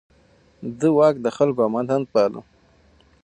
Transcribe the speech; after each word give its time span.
ده 0.79 0.87
واک 0.97 1.15
د 1.21 1.27
خلکو 1.37 1.59
امانت 1.67 2.05
باله. 2.13 2.41